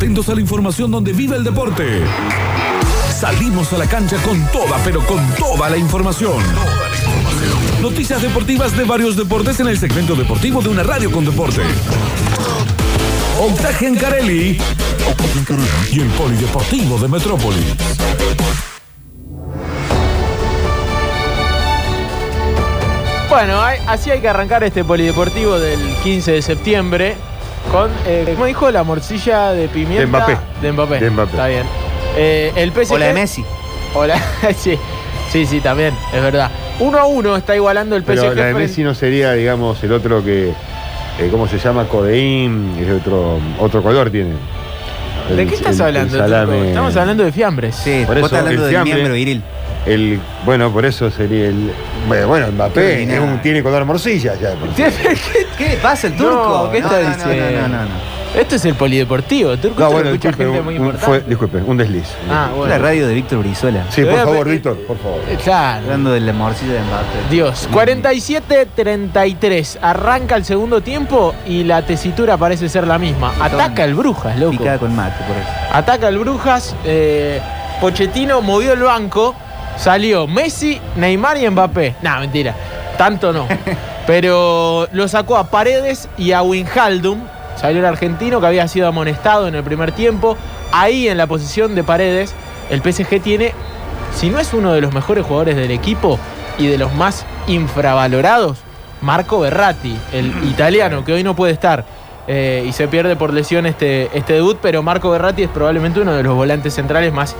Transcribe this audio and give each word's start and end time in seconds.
Atentos 0.00 0.30
a 0.30 0.34
la 0.34 0.40
información 0.40 0.90
donde 0.90 1.12
vive 1.12 1.36
el 1.36 1.44
deporte. 1.44 2.00
Salimos 3.20 3.70
a 3.74 3.76
la 3.76 3.86
cancha 3.86 4.16
con 4.22 4.42
toda, 4.50 4.78
pero 4.82 5.04
con 5.04 5.22
toda 5.34 5.68
la 5.68 5.76
información. 5.76 6.42
Noticias 7.82 8.22
deportivas 8.22 8.74
de 8.78 8.84
varios 8.84 9.14
deportes 9.14 9.60
en 9.60 9.68
el 9.68 9.78
segmento 9.78 10.14
deportivo 10.14 10.62
de 10.62 10.70
una 10.70 10.84
radio 10.84 11.12
con 11.12 11.26
deporte. 11.26 11.60
Octaje 13.38 13.88
en 13.88 13.96
Carelli 13.96 14.58
y 15.92 16.00
el 16.00 16.08
Polideportivo 16.08 16.96
de 16.96 17.08
Metrópolis. 17.08 17.66
Bueno, 23.28 23.60
así 23.86 24.10
hay 24.10 24.22
que 24.22 24.28
arrancar 24.30 24.64
este 24.64 24.82
polideportivo 24.82 25.58
del 25.58 25.78
15 26.02 26.32
de 26.32 26.40
septiembre 26.40 27.16
con, 27.70 27.90
eh, 28.06 28.24
como 28.34 28.46
dijo, 28.46 28.70
la 28.70 28.82
morcilla 28.82 29.52
de 29.52 29.68
pimienta 29.68 30.00
De 30.00 30.06
Mbappé. 30.06 30.36
De 30.62 30.72
Mbappé. 30.72 31.00
De 31.00 31.10
Mbappé. 31.10 31.30
Está 31.32 31.46
bien. 31.48 31.62
Eh, 32.16 32.52
el 32.56 32.72
PSG. 32.72 32.92
O 32.94 32.98
la 32.98 33.06
de 33.06 33.12
Messi. 33.14 33.44
Hola, 33.94 34.20
sí, 34.56 34.78
sí, 35.32 35.46
sí, 35.46 35.60
también, 35.60 35.94
es 36.14 36.22
verdad. 36.22 36.50
Uno 36.78 36.98
a 36.98 37.06
uno 37.06 37.36
está 37.36 37.54
igualando 37.54 37.96
el 37.96 38.02
PSG. 38.02 38.06
Pero 38.06 38.34
la 38.34 38.44
de 38.46 38.54
Messi 38.54 38.82
no 38.82 38.94
sería, 38.94 39.32
digamos, 39.32 39.82
el 39.84 39.92
otro 39.92 40.24
que. 40.24 40.48
eh, 40.50 41.28
¿Cómo 41.30 41.46
se 41.48 41.58
llama? 41.58 41.84
Codeín. 41.84 42.76
Es 42.80 42.90
otro, 43.00 43.38
otro 43.58 43.82
color 43.82 44.10
tiene. 44.10 44.34
¿De 45.36 45.46
qué 45.46 45.54
estás 45.54 45.76
el- 45.76 45.82
hablando? 45.86 46.24
Estamos 46.64 46.96
hablando 46.96 47.24
de 47.24 47.30
fiambres. 47.32 47.76
Sí, 47.76 48.02
Por 48.06 48.16
vos 48.20 48.26
eso 48.26 48.26
estás 48.26 48.38
hablando 48.40 48.50
el 48.66 48.72
del 48.72 48.74
fiambre- 48.74 48.94
miembro 48.94 49.14
viril. 49.14 49.42
El, 49.86 50.20
bueno, 50.44 50.70
por 50.72 50.84
eso 50.84 51.10
sería 51.10 51.46
el. 51.46 51.72
Bueno, 52.26 52.48
Mbappé 52.52 53.02
es 53.04 53.20
un- 53.20 53.40
tiene 53.42 53.62
color 53.62 53.84
morcilla 53.84 54.34
ya. 54.40 54.50
¿Qué, 54.76 54.90
¿Qué 55.60 55.68
le 55.68 55.76
pasa 55.76 56.06
al 56.06 56.16
No, 56.16 56.24
turco? 56.24 56.68
¿qué 56.72 56.78
está 56.78 56.90
no, 56.90 57.02
no, 57.02 57.08
diciendo? 57.14 57.50
No, 57.50 57.68
no, 57.68 57.68
no, 57.68 57.82
no. 57.84 58.20
Esto 58.40 58.54
es 58.54 58.64
el 58.64 58.74
polideportivo. 58.76 59.56
Turco 59.58 59.80
No, 59.80 59.90
bueno, 59.90 60.10
escucha 60.10 60.28
disculpe, 60.28 60.44
gente 60.44 60.58
un- 60.60 60.64
muy 60.64 60.76
importante. 60.76 61.04
fue, 61.06 61.20
disculpe, 61.28 61.56
un 61.58 61.76
desliz. 61.76 62.06
Ah, 62.30 62.48
bueno. 62.54 62.72
La 62.72 62.78
radio 62.78 63.08
de 63.08 63.14
Víctor 63.14 63.40
Brizuela. 63.40 63.84
Sí, 63.90 64.04
por 64.04 64.14
favor, 64.20 64.48
Víctor, 64.48 64.76
por 64.86 64.96
favor. 64.98 65.20
Eh, 65.28 65.36
Claro. 65.42 65.82
Hablando 65.84 66.12
de 66.12 66.20
la 66.20 66.32
morcilla 66.32 66.74
de 66.74 66.80
Mbappé. 66.80 67.18
Dios, 67.28 67.68
47-33. 67.72 69.78
Arranca 69.82 70.36
el 70.36 70.44
segundo 70.44 70.80
tiempo 70.80 71.34
y 71.46 71.64
la 71.64 71.82
tesitura 71.82 72.36
parece 72.36 72.68
ser 72.68 72.86
la 72.86 72.98
misma. 72.98 73.32
Ataca 73.40 73.84
el 73.84 73.94
Brujas, 73.94 74.38
loco. 74.38 74.52
Picada 74.58 74.78
con 74.78 74.94
mate, 74.94 75.24
por 75.26 75.36
eso. 75.36 75.48
Ataca 75.72 76.08
el 76.08 76.18
Brujas. 76.18 76.74
eh, 76.84 77.40
Pochettino 77.80 78.40
movió 78.42 78.74
el 78.74 78.82
banco. 78.82 79.34
Salió 79.76 80.26
Messi, 80.26 80.78
Neymar 80.96 81.38
y 81.38 81.48
Mbappé. 81.48 81.94
Nah, 82.02 82.20
mentira. 82.20 82.54
Tanto 82.98 83.32
no. 83.32 83.46
Pero 84.06 84.88
lo 84.92 85.08
sacó 85.08 85.36
a 85.36 85.50
Paredes 85.50 86.08
y 86.16 86.32
a 86.32 86.42
Winhaldum. 86.42 87.20
Salió 87.56 87.80
el 87.80 87.86
argentino 87.86 88.40
que 88.40 88.46
había 88.46 88.66
sido 88.68 88.88
amonestado 88.88 89.46
en 89.46 89.54
el 89.54 89.62
primer 89.62 89.92
tiempo. 89.92 90.36
Ahí 90.72 91.08
en 91.08 91.18
la 91.18 91.26
posición 91.26 91.74
de 91.74 91.84
Paredes, 91.84 92.34
el 92.70 92.80
PSG 92.80 93.20
tiene, 93.20 93.52
si 94.14 94.30
no 94.30 94.38
es 94.38 94.54
uno 94.54 94.72
de 94.72 94.80
los 94.80 94.94
mejores 94.94 95.24
jugadores 95.26 95.56
del 95.56 95.70
equipo 95.70 96.18
y 96.58 96.66
de 96.66 96.78
los 96.78 96.92
más 96.94 97.26
infravalorados, 97.46 98.58
Marco 99.02 99.40
Berratti, 99.40 99.96
el 100.12 100.32
italiano, 100.44 101.04
que 101.04 101.12
hoy 101.12 101.22
no 101.22 101.34
puede 101.34 101.52
estar. 101.52 101.84
eh, 102.26 102.64
y 102.68 102.72
se 102.72 102.86
pierde 102.86 103.16
por 103.16 103.32
lesión 103.32 103.66
este, 103.66 104.08
este 104.16 104.34
debut, 104.34 104.58
pero 104.62 104.82
Marco 104.82 105.10
Berratti 105.10 105.42
es 105.42 105.48
probablemente 105.48 106.00
uno 106.00 106.12
de 106.12 106.22
los 106.22 106.34
volantes 106.34 106.74
centrales 106.74 107.12
más 107.12 107.34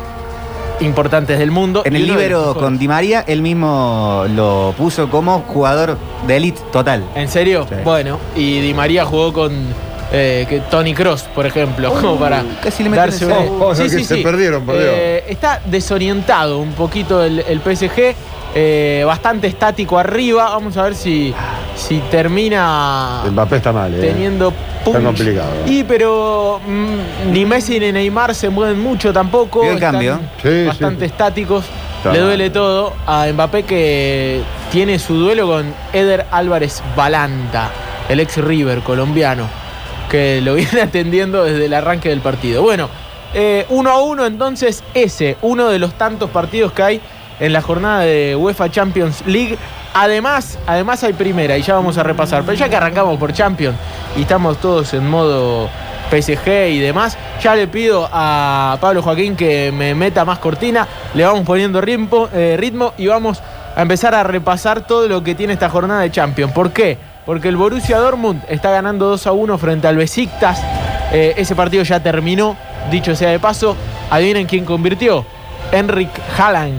importantes 0.80 1.38
del 1.38 1.50
mundo. 1.50 1.82
En 1.84 1.94
el 1.96 2.02
mejores. 2.06 2.36
con 2.54 2.78
Di 2.78 2.88
María, 2.88 3.24
él 3.26 3.42
mismo 3.42 4.24
lo 4.34 4.74
puso 4.76 5.08
como 5.08 5.40
jugador 5.40 5.96
de 6.26 6.36
elite 6.36 6.60
total. 6.72 7.04
¿En 7.14 7.28
serio? 7.28 7.66
Sí. 7.68 7.76
Bueno, 7.84 8.18
y 8.36 8.60
Di 8.60 8.74
María 8.74 9.04
jugó 9.04 9.32
con 9.32 9.52
eh, 10.12 10.46
que 10.48 10.60
Tony 10.70 10.92
Cross, 10.94 11.22
por 11.34 11.46
ejemplo, 11.46 11.92
como 11.92 12.16
para 12.18 12.42
casi 12.62 12.82
le 12.82 12.90
meten 12.90 13.04
darse 13.04 13.26
una- 13.26 13.38
Oh, 13.38 13.70
oh, 13.70 13.74
que 13.74 13.88
se 14.04 14.16
perdieron, 14.18 14.64
por 14.64 14.74
Dios. 14.76 14.86
Eh, 14.92 15.24
está 15.28 15.60
desorientado 15.66 16.58
un 16.58 16.72
poquito 16.72 17.22
el, 17.22 17.40
el 17.40 17.60
PSG, 17.60 18.14
eh, 18.54 19.04
bastante 19.06 19.46
estático 19.46 19.98
arriba. 19.98 20.50
Vamos 20.50 20.76
a 20.76 20.82
ver 20.82 20.94
si, 20.96 21.32
si 21.80 21.98
termina 22.10 23.22
Mbappé 23.30 23.56
está 23.56 23.72
mal, 23.72 23.94
¿eh? 23.94 24.00
teniendo 24.00 24.52
punch. 24.84 25.02
complicado. 25.02 25.50
Y 25.66 25.84
pero 25.84 26.60
mm, 26.66 27.32
ni 27.32 27.44
Messi 27.44 27.80
ni 27.80 27.90
Neymar 27.92 28.34
se 28.34 28.50
mueven 28.50 28.80
mucho 28.80 29.12
tampoco. 29.12 29.62
Vio 29.62 29.70
el 29.70 29.76
están 29.76 29.92
cambio. 29.92 30.20
Sí, 30.42 30.64
bastante 30.66 31.00
sí. 31.00 31.04
estáticos. 31.06 31.64
Está 31.98 32.12
Le 32.12 32.18
mal. 32.18 32.28
duele 32.28 32.50
todo 32.50 32.92
a 33.06 33.26
Mbappé 33.32 33.62
que 33.64 34.42
tiene 34.70 34.98
su 34.98 35.14
duelo 35.14 35.46
con 35.46 35.74
Eder 35.92 36.26
Álvarez 36.30 36.82
Balanta, 36.96 37.70
el 38.08 38.20
ex 38.20 38.36
River 38.38 38.80
colombiano, 38.80 39.46
que 40.10 40.40
lo 40.42 40.54
viene 40.56 40.82
atendiendo 40.82 41.44
desde 41.44 41.64
el 41.66 41.74
arranque 41.74 42.08
del 42.10 42.20
partido. 42.20 42.62
Bueno, 42.62 42.88
eh, 43.34 43.64
uno 43.70 43.90
a 43.90 44.02
uno 44.02 44.26
entonces 44.26 44.82
ese, 44.94 45.36
uno 45.42 45.68
de 45.68 45.78
los 45.78 45.94
tantos 45.94 46.30
partidos 46.30 46.72
que 46.72 46.82
hay 46.82 47.00
en 47.38 47.52
la 47.52 47.62
jornada 47.62 48.00
de 48.00 48.36
UEFA 48.36 48.70
Champions 48.70 49.22
League. 49.26 49.56
Además, 49.92 50.58
además 50.66 51.02
hay 51.02 51.12
primera 51.12 51.56
y 51.58 51.62
ya 51.62 51.74
vamos 51.74 51.98
a 51.98 52.02
repasar. 52.02 52.42
Pero 52.44 52.54
ya 52.56 52.68
que 52.68 52.76
arrancamos 52.76 53.18
por 53.18 53.32
Champions 53.32 53.76
y 54.16 54.22
estamos 54.22 54.58
todos 54.58 54.94
en 54.94 55.08
modo 55.08 55.68
PSG 56.10 56.68
y 56.70 56.78
demás, 56.78 57.16
ya 57.42 57.54
le 57.54 57.66
pido 57.68 58.08
a 58.12 58.78
Pablo 58.80 59.02
Joaquín 59.02 59.36
que 59.36 59.72
me 59.72 59.94
meta 59.94 60.24
más 60.24 60.38
cortina. 60.38 60.86
Le 61.14 61.24
vamos 61.24 61.44
poniendo 61.44 61.80
ritmo, 61.80 62.28
eh, 62.32 62.56
ritmo 62.58 62.92
y 62.98 63.06
vamos 63.06 63.42
a 63.74 63.82
empezar 63.82 64.14
a 64.14 64.22
repasar 64.22 64.86
todo 64.86 65.08
lo 65.08 65.22
que 65.24 65.34
tiene 65.34 65.54
esta 65.54 65.68
jornada 65.68 66.00
de 66.02 66.10
Champions. 66.10 66.52
¿Por 66.52 66.72
qué? 66.72 66.98
Porque 67.26 67.48
el 67.48 67.56
Borussia 67.56 67.98
Dortmund 67.98 68.42
está 68.48 68.70
ganando 68.70 69.08
2 69.08 69.26
a 69.26 69.32
1 69.32 69.58
frente 69.58 69.88
al 69.88 69.96
Besiktas. 69.96 70.62
Eh, 71.12 71.34
ese 71.36 71.56
partido 71.56 71.82
ya 71.82 72.00
terminó, 72.00 72.56
dicho 72.90 73.14
sea 73.16 73.30
de 73.30 73.38
paso. 73.38 73.76
Adivinen 74.10 74.46
quién 74.46 74.64
convirtió. 74.64 75.24
Henrik 75.72 76.10
Haaland 76.36 76.74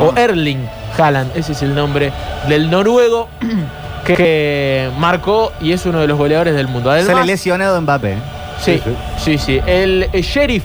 o 0.00 0.16
Erling 0.16 0.77
Haaland, 0.98 1.36
ese 1.36 1.52
es 1.52 1.62
el 1.62 1.74
nombre 1.74 2.12
del 2.48 2.70
noruego 2.70 3.28
que, 4.04 4.90
marcó 4.98 5.52
y 5.60 5.72
es 5.72 5.84
uno 5.86 6.00
de 6.00 6.06
los 6.06 6.18
goleadores 6.18 6.54
del 6.54 6.68
mundo. 6.68 6.90
Además, 6.90 7.26
lesionado 7.26 7.80
Mbappé. 7.80 8.16
sí, 8.60 8.80
Sí, 8.84 8.92
sí, 9.18 9.38
sí. 9.38 9.60
El, 9.66 10.08
el 10.12 10.22
Sheriff 10.22 10.64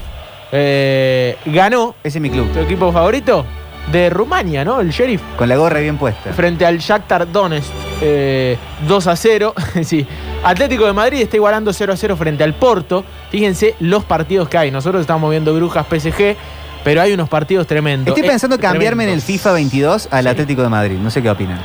eh, 0.52 1.38
ganó 1.46 1.96
Ese 2.04 2.20
es 2.20 2.22
mi 2.22 2.30
club. 2.30 2.52
tu 2.54 2.60
equipo 2.60 2.92
favorito 2.92 3.46
de 3.92 4.10
Rumania, 4.10 4.64
¿no? 4.64 4.80
El 4.80 4.92
Sheriff 4.92 5.22
Con 5.36 5.50
la 5.50 5.58
gorra 5.58 5.80
bien 5.80 5.98
puesta. 5.98 6.32
frente 6.32 6.66
al 6.66 6.78
Shakhtar 6.78 7.30
Donetsk 7.32 7.70
eh, 8.02 8.58
2 8.88 9.08
a 9.08 9.16
0. 9.16 9.54
sí. 9.84 10.06
Atlético 10.44 10.86
de 10.86 10.94
Madrid 10.94 11.22
está 11.22 11.38
igualando 11.38 11.72
0 11.74 11.94
a 11.94 11.98
0 11.98 12.16
frente 12.18 12.44
al 12.44 12.54
Porto. 12.54 13.04
Fíjense 13.30 13.76
los 13.80 14.04
partidos 14.04 14.48
que 14.50 14.58
hay. 14.58 14.72
Nosotros 14.72 15.02
estamos 15.02 15.30
viendo 15.32 15.54
Brujas 15.56 15.86
PSG, 15.88 16.36
pero 16.84 17.02
hay 17.02 17.14
unos 17.14 17.30
partidos 17.30 17.66
tremendos. 17.68 18.08
Estoy 18.16 18.28
Eh, 18.28 18.30
pensando 18.32 18.60
cambiarme 18.60 19.04
en 19.06 19.10
el. 19.12 19.22
FIFA 19.22 19.54
22 19.54 20.08
al 20.12 20.24
Sí. 20.24 20.30
Atlético 20.30 20.62
de 20.64 20.70
Madrid. 20.70 20.98
No 21.02 21.10
sé 21.10 21.22
qué 21.22 21.30
opinan. 21.30 21.60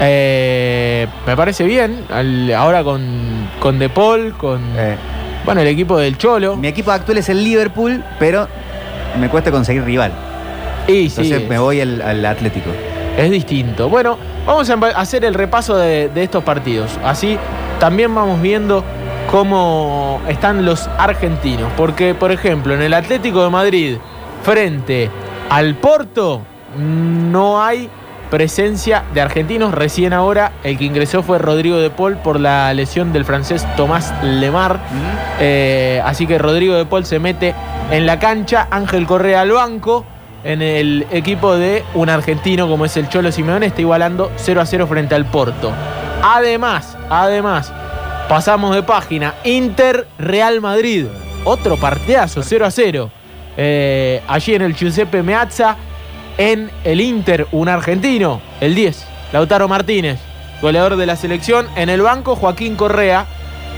Eh, 0.00 1.06
me 1.26 1.36
parece 1.36 1.64
bien. 1.64 2.04
Al- 2.10 2.52
ahora 2.54 2.84
con, 2.84 3.48
con 3.60 3.78
De 3.78 3.88
Paul, 3.88 4.34
con 4.36 4.60
Eh, 4.76 4.96
bueno, 5.44 5.60
el 5.62 5.68
equipo 5.68 5.98
del 5.98 6.18
Cholo. 6.18 6.56
mi 6.56 6.68
equipo 6.68 6.90
actual 6.92 7.18
es 7.18 7.28
el 7.28 7.42
Liverpool, 7.42 8.04
pero 8.18 8.46
me 9.18 9.28
cuesta 9.28 9.50
conseguir 9.50 9.84
rival. 9.84 10.12
Y 10.86 11.08
sí, 11.10 11.22
Entonces 11.22 11.48
me 11.48 11.58
voy 11.58 11.80
al, 11.80 12.02
al 12.02 12.24
Atlético. 12.26 12.70
es 13.16 13.30
distinto. 13.30 13.88
Bueno, 13.88 14.18
vamos 14.46 14.68
a 14.68 14.74
hacer 15.00 15.24
el 15.24 15.32
repaso 15.34 15.76
de, 15.76 16.08
de 16.10 16.22
estos 16.22 16.44
partidos. 16.44 16.90
Así 17.02 17.38
también 17.80 18.14
vamos 18.14 18.40
viendo 18.42 18.84
cómo 19.30 20.20
están 20.28 20.64
los 20.66 20.86
argentinos. 20.98 21.72
Porque, 21.76 22.14
por 22.14 22.30
ejemplo, 22.30 22.74
en 22.74 22.82
el 22.82 22.92
Atlético 22.92 23.42
de 23.42 23.50
Madrid, 23.50 23.96
frente 24.46 25.10
al 25.50 25.74
Porto, 25.74 26.40
no 26.78 27.60
hay 27.60 27.90
presencia 28.30 29.02
de 29.12 29.20
argentinos. 29.20 29.74
Recién 29.74 30.12
ahora 30.12 30.52
el 30.62 30.78
que 30.78 30.84
ingresó 30.84 31.24
fue 31.24 31.38
Rodrigo 31.38 31.78
de 31.78 31.90
Paul 31.90 32.16
por 32.18 32.38
la 32.38 32.72
lesión 32.72 33.12
del 33.12 33.24
francés 33.24 33.66
Tomás 33.76 34.14
Lemar. 34.22 34.78
Eh, 35.40 36.00
así 36.04 36.28
que 36.28 36.38
Rodrigo 36.38 36.76
de 36.76 36.84
Paul 36.84 37.04
se 37.04 37.18
mete 37.18 37.56
en 37.90 38.06
la 38.06 38.20
cancha, 38.20 38.68
Ángel 38.70 39.04
Correa 39.04 39.40
al 39.40 39.50
banco. 39.50 40.04
En 40.44 40.62
el 40.62 41.08
equipo 41.10 41.56
de 41.56 41.82
un 41.94 42.08
argentino 42.08 42.68
como 42.68 42.84
es 42.84 42.96
el 42.96 43.08
Cholo 43.08 43.32
Simeone 43.32 43.66
está 43.66 43.80
igualando 43.80 44.30
0 44.36 44.60
a 44.60 44.66
0 44.66 44.86
frente 44.86 45.16
al 45.16 45.24
Porto. 45.24 45.72
Además, 46.22 46.96
además, 47.10 47.72
pasamos 48.28 48.76
de 48.76 48.84
página. 48.84 49.34
Inter 49.42 50.06
Real 50.20 50.60
Madrid. 50.60 51.06
Otro 51.42 51.76
partidazo, 51.76 52.44
0 52.44 52.64
a 52.64 52.70
0. 52.70 53.10
Eh, 53.56 54.22
allí 54.28 54.54
en 54.54 54.62
el 54.62 54.74
Giuseppe 54.74 55.22
Meazza. 55.22 55.76
En 56.38 56.70
el 56.84 57.00
Inter, 57.00 57.46
un 57.50 57.70
argentino, 57.70 58.42
el 58.60 58.74
10, 58.74 59.06
Lautaro 59.32 59.68
Martínez, 59.68 60.20
goleador 60.60 60.96
de 60.96 61.06
la 61.06 61.16
selección. 61.16 61.66
En 61.76 61.88
el 61.88 62.02
banco, 62.02 62.36
Joaquín 62.36 62.76
Correa, 62.76 63.24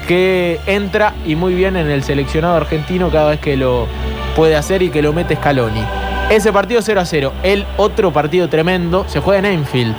que 0.09 0.59
entra 0.67 1.15
y 1.25 1.37
muy 1.37 1.55
bien 1.55 1.77
en 1.77 1.89
el 1.89 2.03
seleccionado 2.03 2.57
argentino 2.57 3.11
cada 3.11 3.31
vez 3.31 3.41
que 3.41 3.57
lo 3.57 3.87
puede 4.35 4.57
hacer 4.57 4.83
y 4.83 4.91
que 4.91 5.03
lo 5.03 5.13
mete 5.13 5.37
Scaloni. 5.37 5.85
Ese 6.31 6.53
partido 6.53 6.83
0 6.83 7.01
a 7.01 7.05
0. 7.05 7.33
El 7.43 7.65
otro 7.77 8.13
partido 8.13 8.49
tremendo 8.49 9.05
se 9.09 9.21
juega 9.21 9.39
en 9.39 9.47
Enfield. 9.47 9.95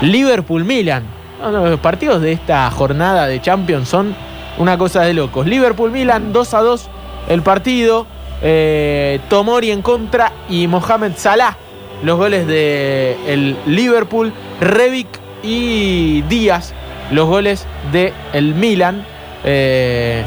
Liverpool-Milan. 0.00 1.04
Los 1.40 1.80
partidos 1.80 2.22
de 2.22 2.32
esta 2.32 2.70
jornada 2.70 3.26
de 3.26 3.40
Champions 3.40 3.88
son 3.88 4.14
una 4.58 4.78
cosa 4.78 5.02
de 5.02 5.14
locos. 5.14 5.46
Liverpool-Milan 5.46 6.32
2 6.32 6.54
a 6.54 6.60
2 6.60 6.90
el 7.28 7.42
partido. 7.42 8.06
Eh, 8.42 9.20
Tomori 9.28 9.70
en 9.70 9.82
contra 9.82 10.32
y 10.48 10.66
Mohamed 10.66 11.12
Salah. 11.16 11.56
Los 12.02 12.18
goles 12.18 12.46
de 12.46 13.16
el 13.28 13.56
Liverpool, 13.66 14.32
Rebic 14.60 15.06
y 15.42 16.22
Díaz. 16.22 16.74
Los 17.10 17.28
goles 17.28 17.66
de 17.92 18.12
el 18.32 18.54
Milan. 18.54 19.04
Eh, 19.44 20.22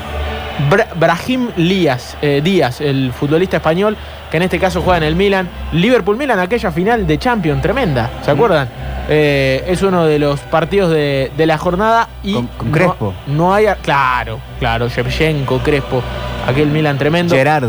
Bra- 0.70 0.88
Brahim 0.96 1.50
Díaz, 1.58 2.16
eh, 2.22 2.40
Díaz, 2.42 2.80
el 2.80 3.12
futbolista 3.12 3.58
español, 3.58 3.98
que 4.32 4.38
en 4.38 4.44
este 4.44 4.58
caso 4.58 4.82
juega 4.82 4.98
en 5.00 5.04
el 5.04 5.16
Milan. 5.16 5.50
Liverpool-Milan, 5.74 6.40
aquella 6.40 6.72
final 6.72 7.06
de 7.06 7.18
Champions 7.20 7.62
tremenda, 7.62 8.10
¿se 8.24 8.32
acuerdan? 8.32 8.70
Eh, 9.10 9.66
es 9.68 9.82
uno 9.82 10.06
de 10.06 10.18
los 10.18 10.40
partidos 10.40 10.92
de, 10.92 11.30
de 11.36 11.46
la 11.46 11.58
jornada 11.58 12.08
y 12.24 12.36
Con- 12.36 12.48
con 12.48 12.68
no- 12.72 12.74
Crespo. 12.74 13.14
No, 13.28 13.54
hay, 13.54 13.66
claro, 13.82 14.40
claro, 14.60 14.88
Shevchenko, 14.88 15.60
Crespo, 15.60 16.02
aquel 16.48 16.68
Milan 16.70 16.98
tremendo. 16.98 17.36
Gerard. 17.36 17.66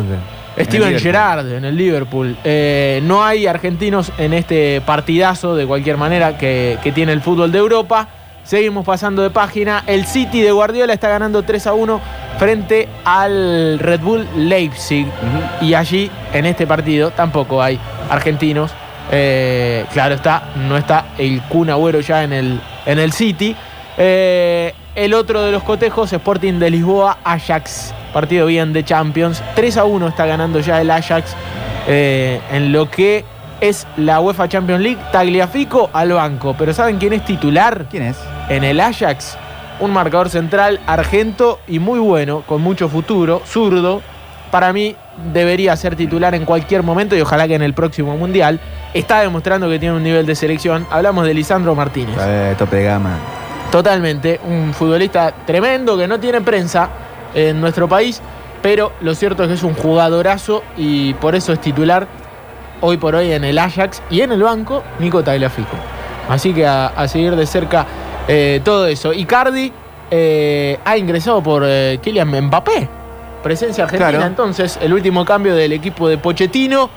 Steven 0.58 0.94
En 0.94 1.00
Gerrard 1.00 1.52
en 1.52 1.64
el 1.64 1.76
Liverpool. 1.76 2.36
Eh, 2.44 3.00
no 3.04 3.24
hay 3.24 3.46
argentinos 3.46 4.12
en 4.18 4.32
este 4.32 4.80
partidazo, 4.80 5.54
de 5.54 5.66
cualquier 5.66 5.96
manera, 5.96 6.38
que, 6.38 6.78
que 6.82 6.92
tiene 6.92 7.12
el 7.12 7.20
fútbol 7.20 7.52
de 7.52 7.58
Europa. 7.58 8.08
Seguimos 8.44 8.84
pasando 8.84 9.22
de 9.22 9.30
página. 9.30 9.82
El 9.86 10.06
City 10.06 10.40
de 10.40 10.52
Guardiola 10.52 10.92
está 10.92 11.08
ganando 11.08 11.42
3 11.42 11.66
a 11.66 11.74
1 11.74 12.00
frente 12.38 12.88
al 13.04 13.78
Red 13.78 14.00
Bull 14.00 14.26
Leipzig. 14.36 15.06
Y 15.60 15.74
allí, 15.74 16.10
en 16.32 16.46
este 16.46 16.66
partido, 16.66 17.10
tampoco 17.10 17.62
hay 17.62 17.78
argentinos. 18.08 18.72
Eh, 19.10 19.84
claro 19.92 20.14
está, 20.14 20.50
no 20.56 20.76
está 20.76 21.06
el 21.18 21.40
Kun 21.42 21.70
Agüero 21.70 22.00
ya 22.00 22.24
en 22.24 22.32
el, 22.32 22.60
en 22.86 22.98
el 22.98 23.12
City. 23.12 23.54
Eh, 23.98 24.72
el 24.96 25.12
otro 25.14 25.42
de 25.42 25.52
los 25.52 25.62
cotejos, 25.62 26.12
Sporting 26.12 26.54
de 26.54 26.70
Lisboa, 26.70 27.18
Ajax. 27.22 27.94
Partido 28.12 28.46
bien 28.46 28.72
de 28.72 28.82
Champions. 28.82 29.42
3 29.54 29.76
a 29.76 29.84
1 29.84 30.08
está 30.08 30.24
ganando 30.26 30.58
ya 30.60 30.80
el 30.80 30.90
Ajax 30.90 31.36
eh, 31.86 32.40
en 32.50 32.72
lo 32.72 32.90
que 32.90 33.24
es 33.60 33.86
la 33.98 34.20
UEFA 34.20 34.48
Champions 34.48 34.82
League. 34.82 34.98
Tagliafico 35.12 35.90
al 35.92 36.12
banco. 36.12 36.56
Pero 36.58 36.72
¿saben 36.72 36.96
quién 36.96 37.12
es 37.12 37.24
titular 37.24 37.86
¿Quién 37.90 38.04
es? 38.04 38.16
en 38.48 38.64
el 38.64 38.80
Ajax? 38.80 39.36
Un 39.80 39.92
marcador 39.92 40.30
central 40.30 40.80
argento 40.86 41.60
y 41.68 41.78
muy 41.78 41.98
bueno, 42.00 42.40
con 42.46 42.62
mucho 42.62 42.88
futuro, 42.88 43.42
zurdo. 43.44 44.00
Para 44.50 44.72
mí 44.72 44.96
debería 45.34 45.76
ser 45.76 45.94
titular 45.94 46.34
en 46.34 46.46
cualquier 46.46 46.82
momento 46.82 47.14
y 47.14 47.20
ojalá 47.20 47.46
que 47.46 47.54
en 47.54 47.62
el 47.62 47.74
próximo 47.74 48.16
Mundial. 48.16 48.60
Está 48.94 49.20
demostrando 49.20 49.68
que 49.68 49.78
tiene 49.78 49.94
un 49.94 50.02
nivel 50.02 50.24
de 50.24 50.34
selección. 50.34 50.86
Hablamos 50.90 51.26
de 51.26 51.34
Lisandro 51.34 51.74
Martínez. 51.74 52.16
Eh, 52.18 52.54
tope 52.56 52.76
de 52.76 52.84
gama. 52.84 53.18
Totalmente, 53.76 54.40
un 54.42 54.72
futbolista 54.72 55.34
tremendo 55.44 55.98
que 55.98 56.08
no 56.08 56.18
tiene 56.18 56.40
prensa 56.40 56.88
en 57.34 57.60
nuestro 57.60 57.86
país, 57.86 58.22
pero 58.62 58.92
lo 59.02 59.14
cierto 59.14 59.42
es 59.42 59.50
que 59.50 59.54
es 59.56 59.62
un 59.62 59.74
jugadorazo 59.74 60.62
y 60.78 61.12
por 61.12 61.34
eso 61.34 61.52
es 61.52 61.60
titular 61.60 62.08
hoy 62.80 62.96
por 62.96 63.14
hoy 63.14 63.32
en 63.32 63.44
el 63.44 63.58
Ajax 63.58 64.00
y 64.08 64.22
en 64.22 64.32
el 64.32 64.42
banco 64.42 64.82
Nico 64.98 65.22
Tagliafico. 65.22 65.76
Así 66.26 66.54
que 66.54 66.66
a, 66.66 66.86
a 66.86 67.06
seguir 67.06 67.36
de 67.36 67.44
cerca 67.44 67.84
eh, 68.26 68.62
todo 68.64 68.86
eso. 68.86 69.12
Icardi 69.12 69.70
eh, 70.10 70.78
ha 70.82 70.96
ingresado 70.96 71.42
por 71.42 71.62
eh, 71.66 71.98
Kylian 72.00 72.46
Mbappé, 72.46 72.88
presencia 73.42 73.84
argentina. 73.84 74.08
Claro. 74.08 74.26
Entonces, 74.26 74.78
el 74.80 74.94
último 74.94 75.22
cambio 75.26 75.54
del 75.54 75.74
equipo 75.74 76.08
de 76.08 76.16
Pochettino. 76.16 76.88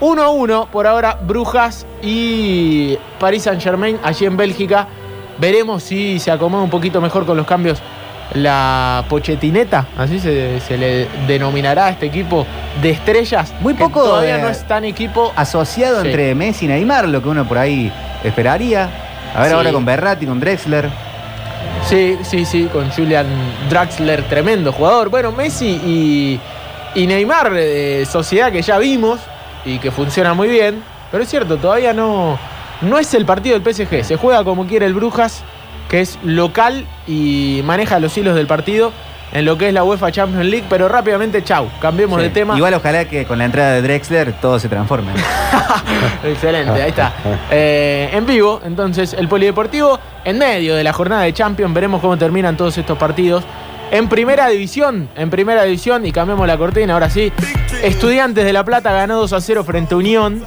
1 0.00 0.22
a 0.22 0.30
1 0.30 0.68
por 0.72 0.86
ahora, 0.86 1.18
Brujas 1.22 1.86
y 2.02 2.96
Paris 3.20 3.42
Saint 3.42 3.60
Germain 3.60 3.98
allí 4.02 4.24
en 4.24 4.38
Bélgica. 4.38 4.88
Veremos 5.38 5.82
si 5.82 6.18
se 6.18 6.30
acomoda 6.30 6.62
un 6.62 6.70
poquito 6.70 7.00
mejor 7.00 7.26
con 7.26 7.36
los 7.36 7.46
cambios 7.46 7.80
la 8.32 9.04
Pochetineta, 9.08 9.86
así 9.98 10.18
se, 10.18 10.58
se 10.60 10.78
le 10.78 11.06
denominará 11.28 11.86
a 11.86 11.90
este 11.90 12.06
equipo 12.06 12.46
de 12.82 12.90
estrellas. 12.90 13.52
Muy 13.60 13.74
que 13.74 13.84
poco, 13.84 14.02
Todavía 14.02 14.38
eh, 14.38 14.42
no 14.42 14.48
es 14.48 14.66
tan 14.66 14.84
equipo. 14.84 15.32
Asociado 15.36 16.00
Sí. 16.00 16.08
entre 16.08 16.34
Messi 16.34 16.64
y 16.64 16.68
Neymar, 16.68 17.06
lo 17.08 17.22
que 17.22 17.28
uno 17.28 17.44
por 17.46 17.58
ahí 17.58 17.92
esperaría. 18.24 18.88
A 19.36 19.40
ver 19.40 19.50
Sí. 19.50 19.54
ahora 19.54 19.72
con 19.72 19.84
Berratti, 19.84 20.26
con 20.26 20.40
Drexler. 20.40 20.88
Sí, 21.86 22.16
sí, 22.22 22.44
sí, 22.46 22.64
con 22.72 22.90
Julian 22.90 23.26
Draxler, 23.68 24.22
tremendo 24.24 24.72
jugador. 24.72 25.10
Bueno, 25.10 25.30
Messi 25.30 25.66
y, 25.84 26.40
y 26.94 27.06
Neymar, 27.06 27.52
eh, 27.54 28.06
sociedad 28.10 28.50
que 28.50 28.62
ya 28.62 28.78
vimos 28.78 29.20
y 29.66 29.78
que 29.78 29.90
funciona 29.90 30.32
muy 30.34 30.48
bien. 30.48 30.82
Pero 31.10 31.22
es 31.22 31.28
cierto, 31.28 31.58
todavía 31.58 31.92
no, 31.92 32.38
no 32.84 32.98
es 32.98 33.12
el 33.14 33.24
partido 33.24 33.58
del 33.58 33.74
PSG. 33.74 34.04
Se 34.04 34.16
juega 34.16 34.44
como 34.44 34.66
quiere 34.66 34.86
el 34.86 34.94
Brujas, 34.94 35.42
que 35.88 36.00
es 36.00 36.18
local 36.24 36.86
y 37.06 37.60
maneja 37.64 37.98
los 38.00 38.16
hilos 38.16 38.34
del 38.34 38.46
partido 38.46 38.92
en 39.32 39.44
lo 39.46 39.58
que 39.58 39.66
es 39.68 39.74
la 39.74 39.82
UEFA 39.84 40.12
Champions 40.12 40.46
League. 40.46 40.66
Pero 40.68 40.88
rápidamente, 40.88 41.42
chau, 41.42 41.68
cambiemos 41.80 42.18
Sí. 42.18 42.24
de 42.24 42.30
tema. 42.30 42.56
Igual 42.56 42.74
ojalá 42.74 43.04
que 43.06 43.24
con 43.24 43.38
la 43.38 43.44
entrada 43.46 43.72
de 43.72 43.82
Drexler 43.82 44.32
todo 44.40 44.58
se 44.58 44.68
transforme. 44.68 45.12
Excelente, 46.24 46.82
ahí 46.82 46.90
está. 46.90 47.12
Eh, 47.50 48.10
en 48.12 48.26
vivo, 48.26 48.60
entonces, 48.64 49.12
el 49.14 49.28
Polideportivo, 49.28 49.98
en 50.24 50.38
medio 50.38 50.74
de 50.76 50.84
la 50.84 50.92
jornada 50.92 51.22
de 51.22 51.32
Champions, 51.32 51.74
veremos 51.74 52.00
cómo 52.00 52.16
terminan 52.16 52.56
todos 52.56 52.76
estos 52.78 52.96
partidos. 52.98 53.44
En 53.90 54.08
primera 54.08 54.48
división, 54.48 55.08
en 55.14 55.30
primera 55.30 55.62
división, 55.64 56.06
y 56.06 56.12
cambiamos 56.12 56.46
la 56.46 56.56
cortina, 56.56 56.94
ahora 56.94 57.10
sí. 57.10 57.32
Estudiantes 57.82 58.44
de 58.44 58.52
La 58.52 58.64
Plata 58.64 58.92
ganó 58.92 59.16
2 59.18 59.32
a 59.34 59.40
0 59.40 59.62
frente 59.64 59.94
a 59.94 59.98
Unión 59.98 60.42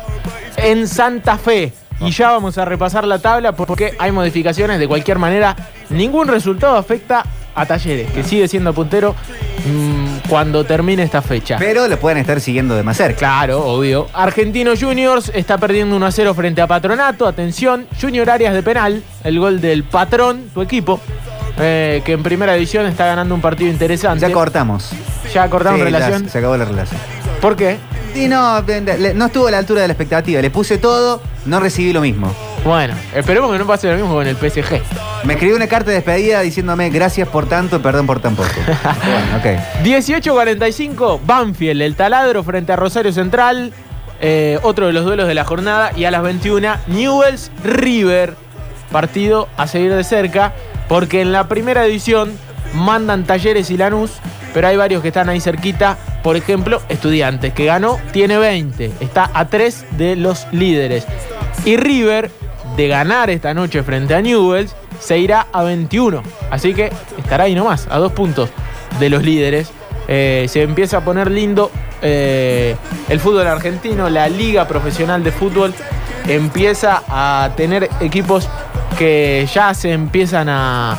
en 0.57 0.88
Santa 0.88 1.38
Fe. 1.38 1.72
Y 1.99 2.11
ya 2.11 2.31
vamos 2.31 2.57
a 2.57 2.65
repasar 2.65 3.05
la 3.05 3.19
tabla 3.19 3.53
porque 3.53 3.94
hay 3.97 4.11
modificaciones. 4.11 4.79
De 4.79 4.88
cualquier 4.88 5.17
manera, 5.17 5.55
ningún 5.89 6.27
resultado 6.27 6.75
afecta 6.77 7.23
a 7.55 7.65
Talleres, 7.65 8.11
que 8.11 8.23
sigue 8.23 8.47
siendo 8.47 8.71
puntero 8.71 9.15
mm, 9.65 10.29
cuando 10.29 10.63
termine 10.63 11.01
esta 11.01 11.21
fecha. 11.23 11.57
Pero 11.57 11.88
lo 11.88 11.97
pueden 11.97 12.19
estar 12.19 12.39
siguiendo 12.39 12.75
de 12.75 12.83
más 12.83 12.97
cerca. 12.97 13.17
Claro, 13.17 13.65
obvio. 13.65 14.07
Argentinos 14.13 14.79
Juniors 14.81 15.31
está 15.33 15.57
perdiendo 15.57 15.95
1 15.95 16.05
a 16.05 16.11
0 16.11 16.33
frente 16.35 16.61
a 16.61 16.67
Patronato. 16.67 17.25
Atención, 17.27 17.88
Junior 17.99 18.29
Arias 18.29 18.53
de 18.53 18.61
penal. 18.61 19.01
El 19.23 19.39
gol 19.39 19.59
del 19.59 19.83
patrón, 19.83 20.49
tu 20.53 20.61
equipo. 20.61 20.99
eh, 21.59 22.03
que 22.05 22.11
en 22.11 22.21
primera 22.21 22.53
división 22.53 22.85
está 22.85 23.07
ganando 23.07 23.33
un 23.33 23.41
partido 23.41 23.71
interesante. 23.71 24.21
Ya 24.27 24.31
cortamos. 24.31 24.91
Ya 25.33 25.49
cortaron 25.49 25.79
Sí, 25.79 25.83
relación. 25.85 26.25
ya 26.25 26.29
se 26.29 26.38
acabó 26.38 26.55
la 26.57 26.65
relación. 26.65 27.01
¿Por 27.41 27.55
qué? 27.55 27.77
Y 28.18 28.28
no, 28.28 28.62
no 29.16 29.25
estuvo 29.28 29.48
a 29.48 29.52
la 29.52 29.60
altura 29.60 29.81
de 29.81 29.88
la 29.88 29.94
expectativa. 29.94 30.42
Le 30.42 30.50
puse 30.50 30.80
todo, 30.80 31.22
no 31.46 31.60
recibí 31.60 31.94
lo 31.94 32.02
mismo. 32.02 32.34
Bueno, 32.66 32.96
esperemos 33.14 33.52
que 33.52 33.60
no 33.60 33.68
pase 33.68 33.88
lo 33.90 33.96
mismo 33.96 34.14
con 34.16 34.25
el 34.25 34.36
PSG. 34.36 34.81
Me 35.24 35.34
escribió 35.34 35.56
una 35.56 35.68
carta 35.68 35.92
de 35.92 35.98
despedida 35.98 36.42
diciéndome 36.42 36.90
gracias 36.90 37.28
por 37.28 37.48
tanto, 37.48 37.80
perdón 37.81 38.08
por 38.08 38.19
tan 38.19 38.36
poco. 38.36 38.50
bueno, 39.06 39.38
ok. 39.38 39.84
18-45, 39.84 41.19
Banfield, 41.25 41.81
el 41.81 41.96
taladro 41.96 42.44
frente 42.44 42.74
a 42.74 42.76
Rosario 42.76 43.12
Central. 43.14 43.71
eh, 44.19 44.57
otro 44.64 44.88
de 44.88 44.94
los 44.94 45.06
duelos 45.06 45.28
de 45.28 45.36
la 45.36 45.45
jornada. 45.45 45.92
Y 45.95 46.06
a 46.06 46.12
las 46.12 46.24
21, 46.24 46.76
Newells 46.88 47.52
River. 47.64 48.33
Partido 48.92 49.47
a 49.57 49.68
seguir 49.68 49.94
de 49.94 50.04
cerca. 50.04 50.54
Porque 50.88 51.21
en 51.21 51.31
la 51.31 51.47
primera 51.47 51.86
edición 51.86 52.31
mandan 52.74 53.26
Talleres 53.26 53.69
y 53.69 53.78
Lanús. 53.78 54.14
Pero 54.56 54.68
hay 54.69 54.78
varios 54.78 55.04
que 55.04 55.09
están 55.09 55.30
ahí 55.30 55.40
cerquita. 55.40 55.97
Por 56.28 56.36
ejemplo, 56.36 56.81
Estudiantes, 56.90 57.54
que 57.54 57.64
ganó, 57.64 58.02
tiene 58.12 58.38
20. 58.38 58.92
Está 59.00 59.31
a 59.34 59.48
3 59.48 59.86
de 59.92 60.18
los 60.18 60.46
líderes. 60.52 61.07
Y 61.64 61.78
River, 61.78 62.30
de 62.76 62.90
ganar 62.90 63.30
esta 63.30 63.54
noche 63.54 63.81
frente 63.81 64.14
a 64.14 64.22
Newells, 64.22 64.76
se 65.00 65.19
irá 65.19 65.48
a 65.54 65.64
21. 65.64 66.22
Así 66.52 66.74
que 66.74 66.92
estará 67.18 67.46
ahí 67.46 67.56
nomás, 67.56 67.88
a 67.90 67.98
dos 67.98 68.12
puntos 68.12 68.50
de 69.00 69.10
los 69.10 69.24
líderes. 69.24 69.72
Eh, 70.10 70.48
se 70.50 70.64
empieza 70.64 70.98
a 70.98 71.06
poner 71.06 71.31
lindo 71.31 71.72
eh, 72.02 72.76
el 73.07 73.22
fútbol 73.22 73.48
argentino, 73.48 74.10
la 74.10 74.28
liga 74.28 74.68
profesional 74.68 75.24
de 75.24 75.31
fútbol 75.31 75.74
empieza 76.28 77.04
a 77.07 77.52
tener 77.56 77.90
equipos 78.02 78.50
que 79.00 79.48
ya 79.54 79.74
se 79.74 79.94
empiezan 79.94 80.50
a 80.50 80.98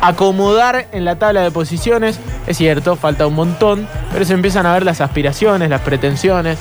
acomodar 0.00 0.86
en 0.92 1.04
la 1.04 1.16
tabla 1.16 1.42
de 1.42 1.50
posiciones. 1.50 2.18
Es 2.46 2.56
cierto, 2.56 2.96
falta 2.96 3.26
un 3.26 3.34
montón, 3.34 3.86
pero 4.12 4.24
se 4.24 4.34
empiezan 4.34 4.66
a 4.66 4.72
ver 4.72 4.84
las 4.84 5.00
aspiraciones, 5.00 5.70
las 5.70 5.80
pretensiones. 5.82 6.58